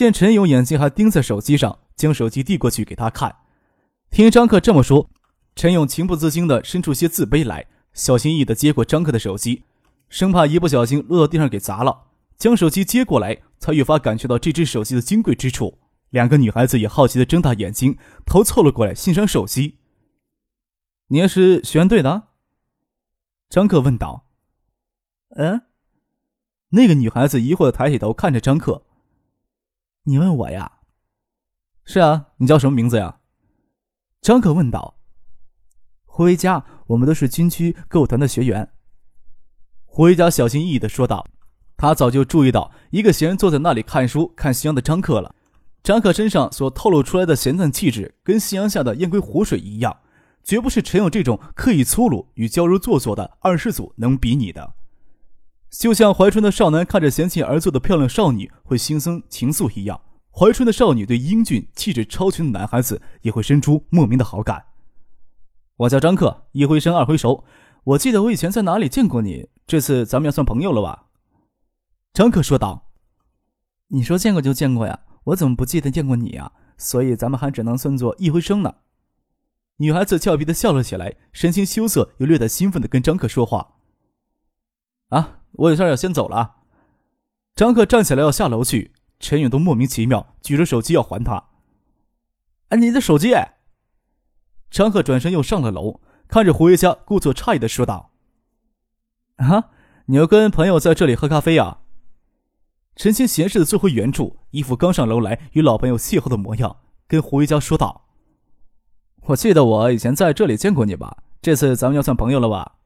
[0.00, 3.36] 见陈勇眼睛还盯在手机上，将手机递过去给他看。
[4.10, 5.10] 听张克这么说，
[5.54, 9.64] 陈勇情不自禁的伸出些自卑来，小心翼翼的接过张克的手机，
[10.08, 12.04] 生怕一不小心落到地上给砸了。
[12.38, 15.78] 将手机接过来，才越发感觉到这只手机的金贵之处。
[16.08, 19.80] 两个女孩子也好奇的睁大眼睛，头凑了过来欣赏手机。
[21.08, 22.28] 你也是学院队的？
[23.50, 24.24] 张克问道。
[25.36, 25.60] 嗯？
[26.70, 28.86] 那个女孩子疑惑的抬起头看着张克。
[30.04, 30.72] 你问我呀？
[31.84, 33.20] 是啊，你叫什么名字呀？
[34.22, 34.96] 张可问道。
[36.04, 38.70] 胡维佳，我们都是军区歌舞团的学员。
[39.84, 41.26] 胡维佳小心翼翼的说道。
[41.76, 45.34] 他早就注意到一个闲人坐在那里看书看夕阳的张克了。
[45.82, 50.00] 张克身上所透露出来的闲淡气质，跟夕阳下的燕归湖水一样，
[50.44, 54.74] 绝不是陈勇这种刻意粗鲁与娇柔做作的二世祖能比拟的。
[55.70, 64.64] 就像怀春的少男看着嫌弃而坐的漂亮少女会心生情愫一样，怀春的少女对英俊气质超群的男孩子也会生出莫名的好感。
[65.76, 67.44] 我叫张克，一回生二回熟。
[67.84, 71.06] 我记得我以前在哪里见过你，这次咱们要算朋友了吧？
[72.12, 72.90] 张克说道。
[73.88, 76.52] 你说见过就见过呀，我怎么不记得见过你呀？
[76.76, 78.74] 所以咱们还只能算作一回生呢。
[79.76, 83.76] 女孩子俏皮的笑了起来，神情羞涩又略带兴奋的跟张克说话。
[85.52, 86.56] 我有事要先走了。
[87.54, 91.48] 张克站起来要下楼去，陈勇都莫名其妙举着手机要还他。
[92.68, 93.34] 哎，你的手机！
[94.70, 98.12] 张克转身又上了楼，看着胡维佳，故作诧异的说道
[99.36, 99.70] ：“啊，
[100.06, 101.80] 你要跟朋友在这里喝咖啡啊？”
[102.96, 106.76] 陈清闲适的坐回原处，一副刚上楼来与老朋友邂逅的模样，
[107.08, 108.08] 跟胡维佳说道
[109.26, 111.24] ：“我记得我以前在这里见过你吧？
[111.42, 112.76] 这次咱们要算朋友了吧？”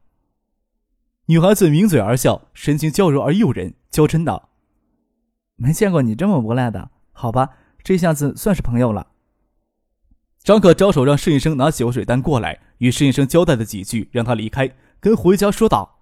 [1.27, 4.51] 女孩子抿嘴而笑，神情娇柔而诱人，娇嗔道
[5.57, 7.49] ：“没见过你这么无赖的，好吧，
[7.83, 9.07] 这下子算是朋友了。”
[10.45, 14.71] 张可招手让侍应生拿酒水单过来，与侍应生交代了几句，让他离开，
[15.01, 16.01] 跟回家说道：“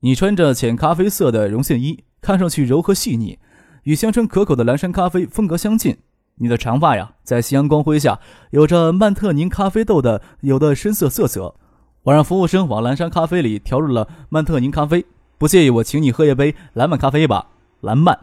[0.00, 3.40] 你穿着浅咖啡色的绒线衣，看上去柔和细腻，
[3.82, 5.98] 与香醇可口的蓝山咖啡风格相近。
[6.36, 8.20] 你的长发呀，在夕阳光辉下，
[8.52, 11.56] 有着曼特宁咖啡豆的有的深色色泽。”
[12.04, 15.04] 我让服务生往蓝山咖啡里调入了曼特宁咖啡，
[15.36, 17.48] 不介意我请你喝一杯蓝曼咖啡吧？
[17.82, 18.18] 蓝曼，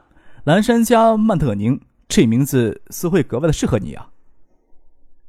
[0.46, 4.10] 蓝山加曼特宁，这名字似会格外的适合你啊！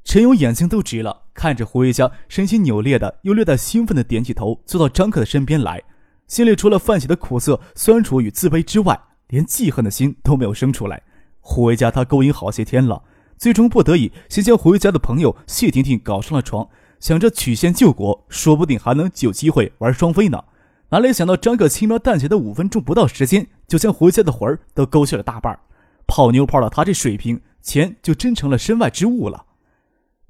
[0.02, 5.82] 陈勇眼睛都直了，看着胡维佳，神情扭裂的又略带兴奋的点起头，坐到张克的身边来，
[6.26, 8.98] 心里除了泛起的苦涩、酸楚与自卑之外，
[9.28, 11.02] 连记恨的心都没有生出来。
[11.40, 13.02] 胡维佳他勾引好些天了，
[13.36, 16.66] 最终不得已，先将胡维佳的朋友谢婷婷搞上了床。
[17.00, 20.44] 想着曲线救国，说不定还能有机会玩双飞呢。
[20.90, 25.58] 哪里想到张克轻描淡写的五分钟不到时间，就将胡家的魂儿都勾去了大半。
[26.06, 29.44] 泡妞泡到他这水平，钱就真成了身外之物了。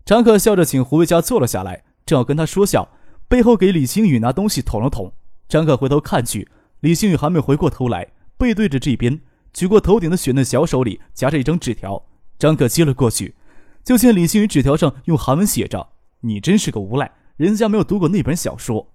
[0.04, 2.88] 张克笑着请胡维佳坐了下来，正要跟他说笑，
[3.28, 5.12] 背后给李星宇拿东西捅了捅。
[5.48, 6.48] 张克回头看去，
[6.80, 9.20] 李星宇还没回过头来，背对着这边，
[9.52, 12.02] 举过头顶的雪嫩小手里夹着一张纸条。
[12.38, 13.36] 张克接了过去，
[13.84, 15.88] 就见李星宇纸条上用韩文写着。
[16.20, 17.10] 你真是个无赖！
[17.36, 18.90] 人家没有读过那本小说。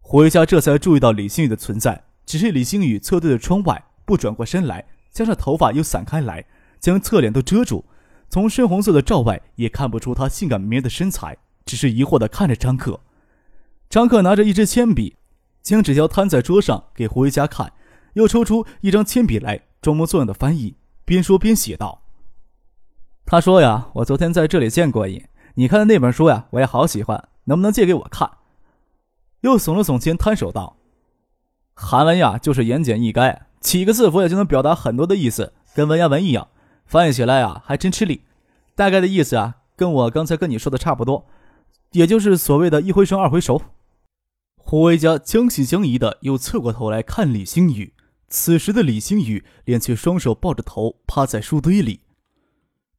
[0.00, 6.44] 胡维佳这才注意到李星宇的存在，只是李星宇侧对着窗外，不转过身来，加上头发又散开来，
[6.78, 7.84] 将侧脸都遮住，
[8.28, 13.00] 从深红色的罩外也看不出他性感迷人的身材，只是疑惑地看着张克。
[13.88, 15.16] 张克拿着一支铅笔，
[15.62, 17.72] 将纸条摊在桌上给胡维佳看，
[18.12, 20.76] 又抽出一张铅笔来，装模作样的翻译，
[21.06, 22.02] 边说边写道
[23.24, 25.24] ：“他说呀，我昨天在这里见过你。”
[25.56, 28.30] 你看的那本书呀，我也好喜欢，能不能借给我看？
[29.42, 30.76] 又耸了耸肩，摊手道
[31.74, 36.48] ：“韩文呀，就是言简意赅，几个字符也就能表达很多的意思，跟文言文一样，
[36.86, 38.22] 翻译起来啊还真吃力。
[38.74, 41.26] 大概的意思啊，跟我刚才跟你说的差不多，
[41.92, 43.62] 也就是所谓的一回生二回熟。”
[44.66, 47.92] 胡维嘉将信将疑的又侧过头来看李星宇，
[48.28, 52.00] 此时的李星宇连却双手抱着头趴在书堆里，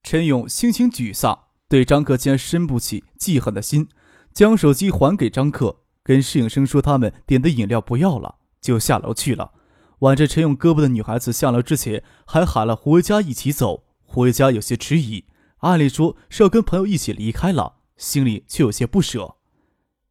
[0.04, 1.45] 陈勇心情沮丧。
[1.76, 3.90] 对张克竟然生不起记恨的心，
[4.34, 9.52] 将手机还给张克，跟侍应生说他们点的饮料不要了，就下楼去了。
[10.00, 13.84] 挽着陈勇胳膊的女孩子下楼之前还喊了胡维佳一起走。
[14.06, 15.26] 胡维佳有些迟疑，
[15.58, 19.36] 按理说是要跟朋友一起离开了，心里却有些不舍。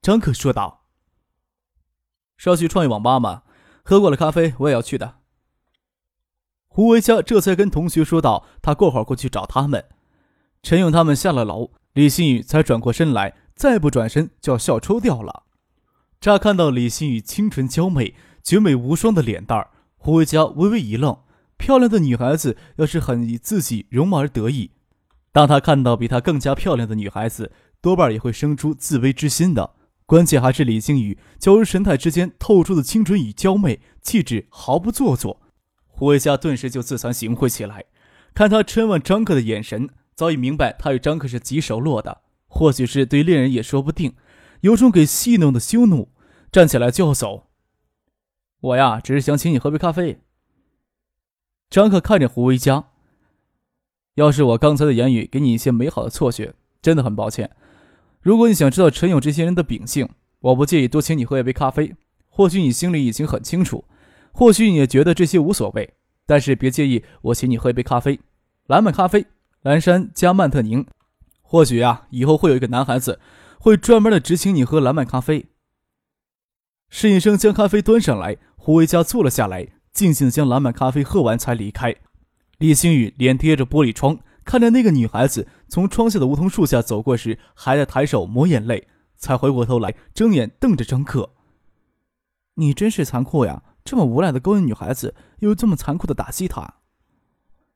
[0.03, 0.85] 张克说道
[2.37, 3.45] ：“是要去创业网吧吗？
[3.83, 5.21] 喝过了咖啡，我也要去的。”
[6.69, 9.87] 胡维佳这才跟同学说道：“他过会儿过去找他们。”
[10.65, 15.43] 陈勇他们下了楼，李新宇才转过身来，再不转身就要笑抽掉了。
[16.19, 19.69] 乍看到李新宇清纯娇媚、绝美无双的脸蛋儿，
[19.99, 21.15] 胡维佳微微一愣。
[21.59, 24.71] 漂亮的女孩子要是很以自己容貌而得意，
[25.33, 27.53] 当他看到比她更加漂亮的女孩子，
[27.83, 29.75] 多半也会生出自卑之心的。
[30.07, 35.43] 关键还是李星宇娇柔神态之间透出的清纯与娇媚，气质毫不做作。
[35.87, 37.85] 胡维佳顿时就自惭形秽起来，
[38.33, 44.15] 看他嗔问张克的眼神，早已明白他与张克是极熟络的，或许是对恋人也说不定，
[44.61, 46.11] 有种给戏弄的羞怒，
[46.53, 47.49] 站起来就要走。
[48.61, 50.21] 我呀，只是想请你喝杯咖啡。
[51.69, 52.91] 张克看着胡维佳，
[54.15, 57.51] 要是我刚才的言语给你一些美好的错觉，真的很抱歉。
[58.21, 60.09] 如果你想知道陈勇这些人的秉性，
[60.41, 61.95] 我不介意多请你喝一杯咖啡。
[62.29, 63.85] 或许你心里已经很清楚，
[64.33, 65.95] 或许你也觉得这些无所谓，
[66.27, 68.19] 但是别介意我请你喝一杯咖啡。
[68.67, 69.27] 蓝莓咖啡，
[69.65, 70.87] 蓝山加曼特宁。
[71.41, 73.19] 或许啊，以后会有一个男孩子
[73.59, 75.47] 会专门的只请你喝蓝莓咖啡。
[76.91, 79.69] 侍应生将咖啡端上来，胡维佳坐了下来。
[79.91, 81.95] 静静将蓝莓咖啡喝完才离开。
[82.59, 91.31] 李星宇脸贴着玻璃窗，看着那个女孩子从窗下的梧桐树下走过时，还在抬手抹眼泪，才回过头来睁眼瞪着张克
[92.57, 93.63] ：“你真是残酷呀！
[93.83, 96.75] 这么无赖的勾引女孩子，又这么残酷的打击她。”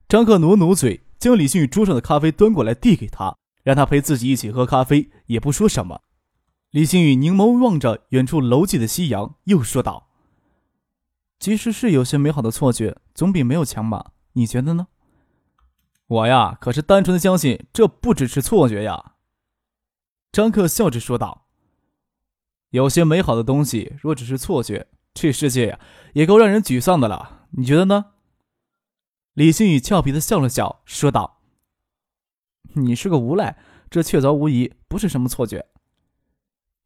[0.08, 6.00] 张克努努嘴，将李星宇桌上的咖啡端过来递给他，让他陪自己一起喝咖啡，也不说什么。
[6.70, 10.08] 李星宇凝眸望着远处楼际的夕阳，又说道。
[11.38, 14.12] 即使是有些美好的错觉，总比没有强吧？
[14.32, 14.87] 你觉得呢？
[16.06, 19.12] 我呀，可是单纯的相信这不只是错觉呀。
[20.32, 21.46] 张克笑着说道
[22.70, 25.78] ：“有些美好的东西，若只是错觉，这世界呀，
[26.14, 27.46] 也够让人沮丧的了。
[27.50, 28.06] 你觉得呢？”
[29.38, 31.43] 李星宇俏皮的笑了笑，说道
[32.75, 33.56] ：“你是个无赖，
[33.88, 35.67] 这确凿无疑不是什么错觉。”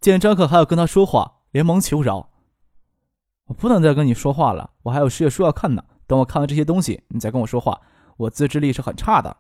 [0.01, 2.29] 见张克还要跟他说话，连忙求饶。
[3.47, 5.83] 我不能再跟你说话了，我还有事业书要看呢。
[6.07, 7.81] 等我看完这些东西，你再跟我说话。
[8.19, 9.35] 我自制力是很差的。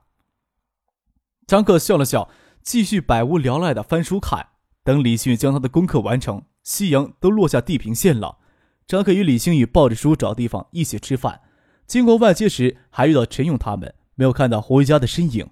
[1.46, 2.30] 张克笑了笑，
[2.62, 4.52] 继续百无聊赖的翻书看。
[4.82, 8.38] 等李星宇将他的功课完成，夕阳都落下地平线了。
[8.86, 11.42] 张克与李星宇抱着书找地方一起吃饭。
[11.92, 15.50] 经过外街时，还遇到陈勇他们，没有看到胡维佳的身影。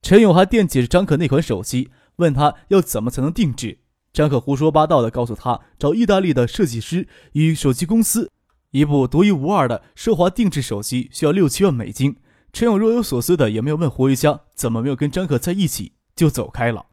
[0.00, 3.80] 陈勇还惦记着张克那款手机，问他要怎么才能定制。
[4.10, 8.30] 张可胡说八道的告诉他，找意大利的设计师与手机公司，
[8.70, 12.16] 一部独一无二的奢华定制手机需要六七万美金。
[12.50, 16.86] 陈勇若有所思的，也没有问胡维佳怎么没有跟张可在一起，就走开了。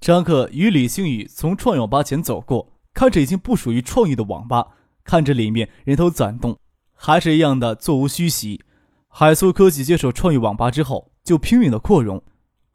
[0.00, 4.68] 张可与李星宇从创友吧前走过，看着已经不属于创意的网吧，
[5.04, 6.58] 看着里面人头攒动，
[7.00, 8.60] 还是一样的座无虚席。
[9.06, 12.22] 海苏科技接手创意网吧之后，就拼命的扩容，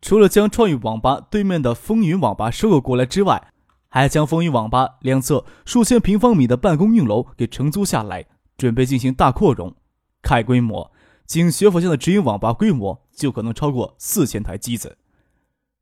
[0.01, 3.49] 除了将创意网吧对面的风云网吧收购过来之外，
[3.89, 8.25] 还将风云网吧两侧数千平方米的办公用楼给承租下来，
[8.57, 9.75] 准备进行大扩容。
[10.21, 10.91] 看规模，
[11.25, 14.97] 仅学府巷的直营网吧规模就可能超过四千台机子。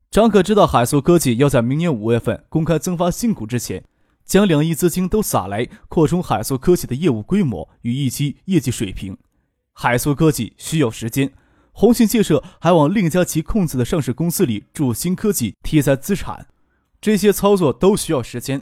[0.09, 3.83] 张可知道海素科技要在明年五月份公开增发新股之前，
[4.25, 9.17] 将两亿资金都撒来扩充海素科技的业务规模与预期业绩水平。
[9.73, 11.31] 海素科技需要时间，
[11.71, 16.47] 鸿信建设还往另一家其控制的上市公司里注新科技题材资产。
[16.99, 18.61] 这些操作都需要时间，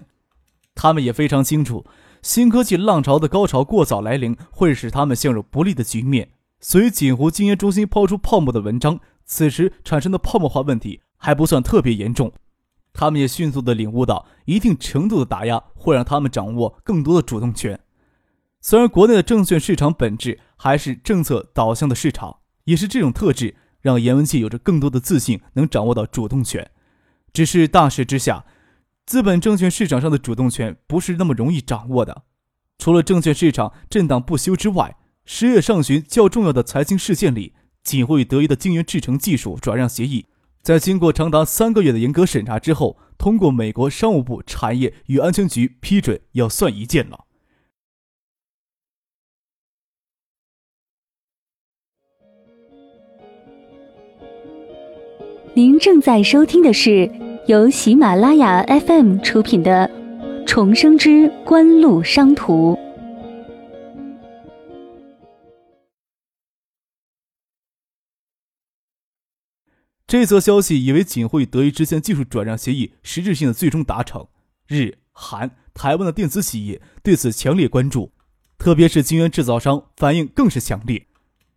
[0.74, 1.86] 他们也非常清楚，
[2.22, 6.30] 新科技浪潮的高潮过早来临，会使他们陷入不利的局面。
[6.62, 12.32] 所以，锦湖金研中心抛出泡沫的文章，此时产生的泡沫化问题还不算特别严重。
[12.94, 17.80] 他们也迅速地领悟到，一定程度的打压会让他们掌握更多的主动权。
[18.62, 26.70] 虽然国内的证券市场本质还是政策导向的市场，也是这种特质让严文杰有着更多的自信，能掌握到主动权。
[27.32, 28.44] 只是大势之下，
[29.06, 32.24] 资本证券市场上的主动权不是那么容易掌握的。
[32.78, 37.54] 除了证券市场震荡不休之外，十月上旬较重要的财经事件里，
[37.84, 40.26] 锦汇与德仪的晶圆制程技术转让协议，
[40.62, 47.26] 在经过长达三个月的严格审查之后，通过美国商务部产业与安全局批准，要算一件了。
[55.56, 57.10] 您正在收听的是
[57.48, 59.90] 由喜马拉雅 FM 出品的
[60.46, 62.74] 《重生之官路商途》。
[70.10, 74.26] 这则消息以为锦湖与德仪之间技术转让协议实质性的最终达成。
[74.68, 78.12] 日、韩、台湾的电子企业对此强烈关注，
[78.58, 81.06] 特别是晶圆制造商反应更是强烈。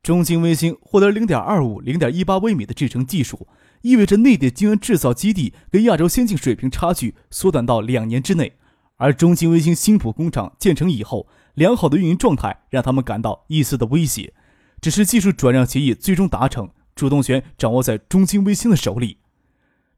[0.03, 3.49] 中晶微星获得零点二五、零点一八微米的制程技术，
[3.81, 8.53] 意味着内地晶圆制造基地跟亚洲先进水平差距缩短到两年之内。
[8.99, 14.35] 而中晶微星新浦工厂建成以后，良好的运营状态让他们感到一丝的威胁。
[14.83, 19.19] 只是技术转让协议最终达成，主动权掌握在中晶微星的手里，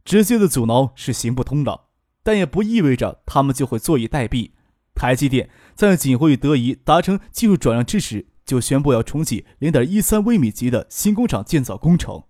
[0.05, 1.83] 直接的阻挠是行不通的。
[2.23, 4.53] 但也不意味着他们就会坐以待毙。
[4.95, 12.23] 台积电在锦湖与德仪达成技术转让之时，就宣布要重启零点一三微米级的新工厂建造工程。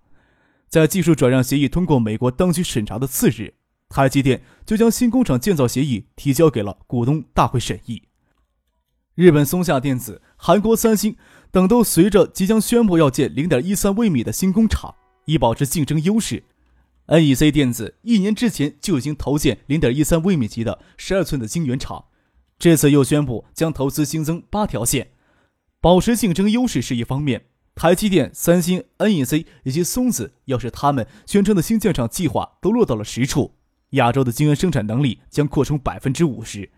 [0.69, 3.55] 在技术转让协议通过美国当局审查的次日，
[3.89, 8.03] 台积电就将新工厂建造协议提交给了股东大会审议。
[9.15, 11.17] 日本松下电子、韩国三星
[11.55, 14.93] 等都随着即将宣布要建零点一三微米的新工厂，
[15.27, 16.43] 以保持竞争优势。
[17.07, 22.07] NEC 电子一年之前就已经投建零点一三微米级的十二寸的晶圆厂，
[22.59, 25.13] 这次又宣布将投资新增八条线，
[25.81, 27.45] 保持竞争优势是一方面。
[27.77, 33.53] 台积电、三星、NEC 以及松子，要是他们宣称的新建厂计划都落到了实处，
[33.91, 36.71] 亚洲的晶圆生产能力将扩充百分之五十。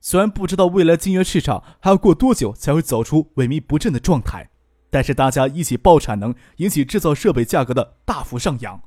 [0.00, 4.50] 虽然不知道未来晶圆市场还要过多久才会走出萎靡不振的状态，
[4.88, 8.80] 但是大家一起爆产能，引起制造设备价格的大幅上扬。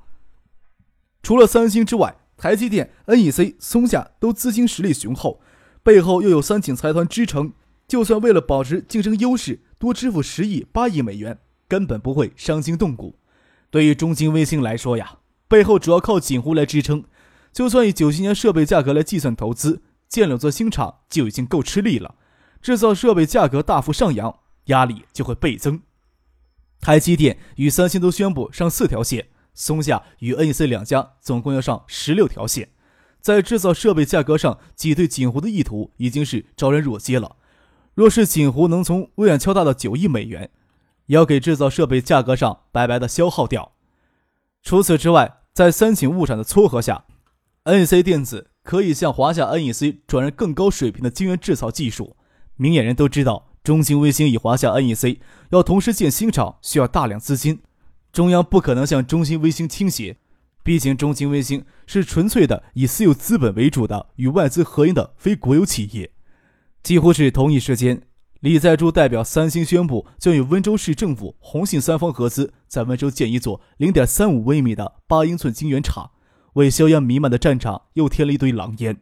[1.21, 5.39] 除了三星之外，台积电、NEC、松下都资金实力雄厚，
[5.83, 7.53] 背后又有三井财团支撑，
[7.87, 13.15] 就算为了保持竞争优势，多支付十亿、八亿美元，根本不会伤筋动骨。
[13.69, 17.03] 对于中晶微星来说呀，背后主要靠锦湖来支撑，
[17.53, 22.13] 就算以九七年设备价格来计算投资，建两座新厂就已经够吃力了，
[22.61, 25.81] 制造设备价格大幅上扬，压力就会倍增。
[26.79, 29.29] 台积电与三星都宣布上四条线。
[29.55, 32.69] 松下与 NEC 两家总共要上十六条线，
[33.19, 37.37] 在制造设备价格上挤兑锦湖的意图已经是昭然若揭了。
[37.95, 40.51] 若是锦湖能从微软敲大的九亿美元，
[41.07, 43.71] 也要给制造设备价格上白白的消耗掉。
[44.61, 47.05] 除此之外，在三井物产的撮合下
[47.63, 52.15] ，NEC 电子可以向华夏 NEC 转让更高水平的晶圆制造技术。
[52.55, 55.19] 明眼人都知道，中兴微星与华夏 NEC
[55.51, 57.59] 要同时建新厂，需要大量资金。
[58.11, 60.17] 中央不可能向中兴微星倾斜，
[60.63, 66.11] 毕竟中兴微星是纯粹的以私有资本为主的与外资合营的非国有企业。
[66.81, 68.03] 几乎是同一时间，
[68.39, 76.11] 李在洙代表三星宣布将与温州市政府、宏信三方合资，在温州建一座0.35微米的八英寸晶圆厂，
[76.53, 79.01] 为硝烟弥漫的战场又添了一堆狼烟。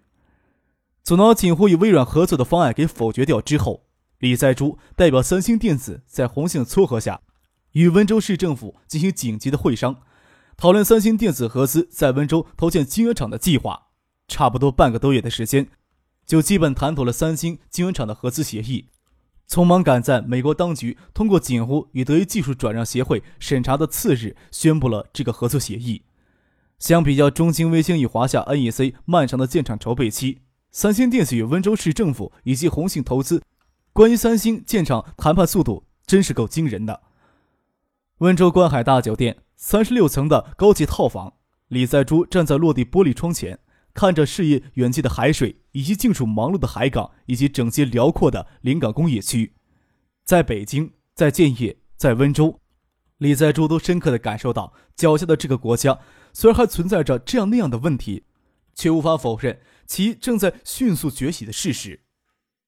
[1.03, 3.85] 阻挠锦湖与微软合作的方案给否决掉之后，
[4.19, 7.21] 李在洙代表三星电子在宏信撮合下。
[7.71, 10.01] 与温州市政府进行紧急的会商，
[10.57, 13.87] 讨论三星电子合资在温州投建晶圆厂的计划。
[14.27, 15.69] 差不多半个多月的时间，
[16.25, 18.89] 就基本谈妥了三星晶圆厂的合资协议。
[19.49, 26.03] 匆忙赶在美国当局通过锦湖与德仪技术转让协会审查的次日，宣布了这个合作协议。
[26.81, 33.43] 相比较中兴微星与华夏 NEC 漫长的建厂筹备期，三星电子与温州市政府以及宏信投资
[33.93, 37.03] 关于三星建厂谈判速度真是够惊人的。
[38.17, 41.33] 温州观海大酒店三十六层的高级套房，
[41.67, 43.59] 李在洙站在落地玻璃窗前，
[43.93, 49.53] 看着视野远近的海水，以及近处忙碌的海港，以及整洁辽阔的临港工业区。
[50.25, 52.59] 在北京，在建业，在温州，
[53.19, 55.99] 李在洙都深刻地感受到脚下的这个国家，
[56.33, 58.25] 虽然还存在着这样那样的问题，
[58.73, 62.01] 却无法否认其正在迅速崛起的事实。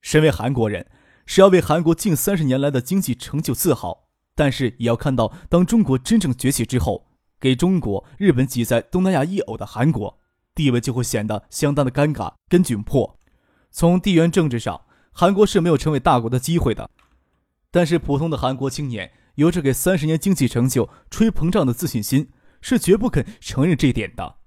[0.02, 0.88] 身为韩国人，
[1.26, 4.10] 是要为韩国近三十年来的经济成就自豪。
[4.36, 7.08] 但是也要看到，当中国真正崛起之后，
[7.40, 10.20] 给中国、日本挤在东南亚一偶的韩国，
[10.56, 13.20] 地位就会显得相当的尴尬跟窘迫。
[13.70, 16.90] 从地缘政治上，韩国是没有成为大国的机会的。
[17.70, 22.30] 但是普通的韩国青年有着给三十年经济成就吹膨胀的自信心，
[22.64, 24.38] 是绝不肯承认这一点的。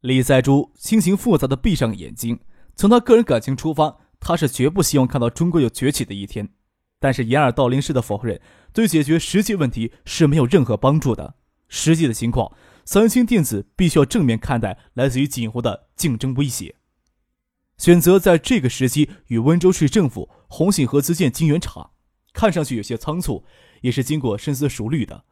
[0.00, 2.40] 李在洙心情复杂的闭上眼睛，
[2.74, 6.50] 从他个人感情出发，他是绝不希望看到中国有崛起的一天。
[6.98, 8.38] 但是掩耳盗铃式的否认，
[8.72, 11.36] 对解决实际问题是没有任何帮助的。
[11.68, 16.74] 实际的情况，三星电子必须要正面看待来自于锦湖的竞争威胁。
[17.78, 21.92] 选择在这个时期与温州市政府、红信合资建晶圆厂，
[22.34, 23.44] 看上去有些仓促，
[23.80, 25.24] 也是经过深思熟虑的。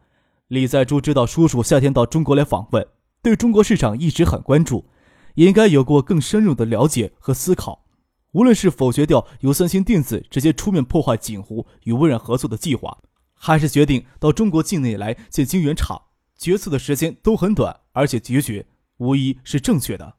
[0.48, 2.86] 李在洙知道叔叔夏天到中国来访问，
[3.20, 4.86] 对中国市场一直很关注，
[5.34, 7.84] 也应该有过更深入的了解和思考。
[8.32, 12.96] 无论是否决掉由三星电子直接出面破坏锦湖与微软合作的计划，
[13.34, 16.00] 还是决定到中国境内来建晶圆厂，
[16.38, 20.14] 决策的时间都很短，而且决绝，无疑是正确的。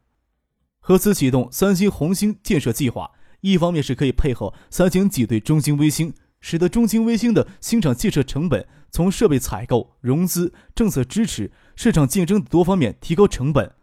[0.80, 13.74] 合资启动三星红星建设计划，一方面是可以配合三星挤兑中兴微星，使得中兴微星的新厂建设成本从设备采购、融资、政策支持、市场竞争多方面提高成本，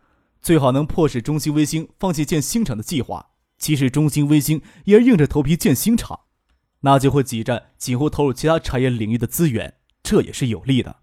[0.40, 3.30] 最好能迫使中兴微星放弃建新厂的计划。
[3.58, 6.20] 即使中兴微星也硬着头皮建新厂，
[6.80, 10.96] 那就会挤占几乎投入其他产业领域的资源，这也是有利的。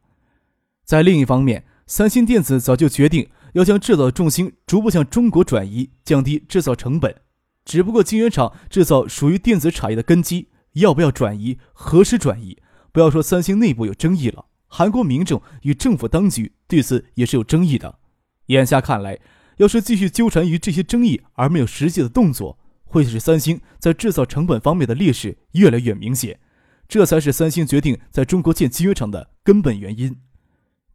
[0.86, 7.22] 在另一方面，三星电子早就决定要将制造重心逐步向中国转移，降低制造成本。
[7.65, 12.58] 只不过晶圆厂制造属于电子产业的根基，要不要转移，何时转移？
[12.92, 18.00] 不要说三星内部有争议了，韩国民众与政府当局对此也是有争议的。
[18.48, 19.20] 眼下看来。
[19.58, 26.39] 要是继续纠缠于这些争议而没有实际的动作，会使三星在制造成本方面的劣势越来越明显。
[26.88, 30.20] 这才是三星决定在中国建晶圆厂的根本原因。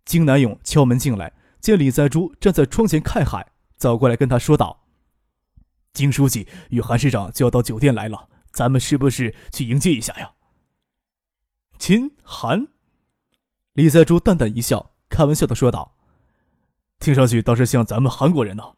[0.05, 4.87] 金南勇敲门进来，见李在洙站在窗前看海，走过来跟他说道
[5.95, 10.33] ：“金书记与韩市长就要到酒店来了，咱们是不是去迎接一下呀？”
[11.79, 12.67] 金韩，
[13.75, 15.95] 李在洙淡淡一笑，开玩笑的说道。
[16.99, 18.73] 听上去倒是像咱们韩国人呢。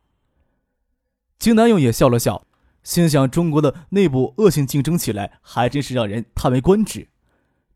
[1.38, 2.44] 金南勇也笑了笑，
[2.82, 7.08] 心想：中国的内部恶性竞争起来，还真是让人叹为观止。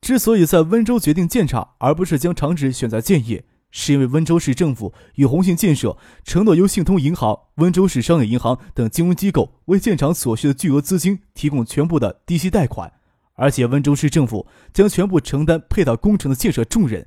[0.02, 3.46] 之所以在温州决定建厂，而不是将厂址选在建业，
[3.76, 12.92] 是因为温州市政府与宏信建设承诺由信通银行、温州市商业银行等金融机构为建厂所需的巨额资金提供全部的低息贷款，
[13.34, 17.04] 而且温州市政府将全部承担配套工程的建设重任。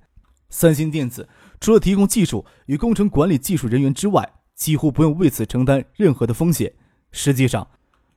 [0.49, 1.29] 三星电子。
[1.59, 6.73] 除了提供技术与工程管理技术人员之外，几乎不用为此承担任何的风险。
[7.11, 7.67] 实际上，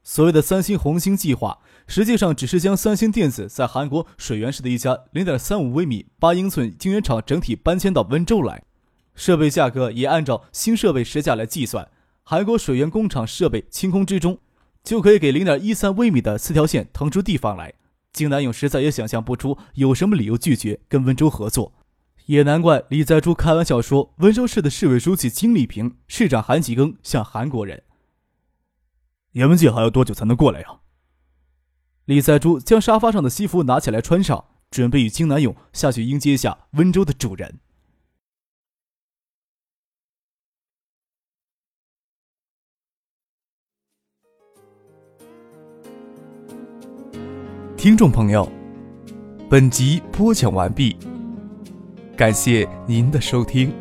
[0.03, 8.63] 所谓的“三星红星计划”，实际上只是将三星电子在韩国水源市的一家0.35微米八英寸晶圆厂整体搬迁到温州来，
[9.15, 11.89] 设备价格也按照新设备实价来计算。
[12.23, 14.39] 韩国水源工厂设备清空之中，
[14.83, 17.75] 就可以给0.13微米的四条线腾出地方来。
[18.13, 21.73] 金南勇实在也想象不出有什么理由拒绝跟温州合作。
[22.27, 27.83] 也难怪李在洙开玩笑说，温州市的市委书记金立平、市长韩启庚像韩国人。
[29.33, 30.81] 叶文静还要多久才能过来呀？
[32.07, 37.61] 李在洙将沙发上的西服拿起来穿上，准备与金南勇下去迎接一下温州的主人。
[47.77, 48.51] 听众朋友，
[49.49, 50.97] 本集播讲完毕。
[52.17, 53.73] 感谢您的收听。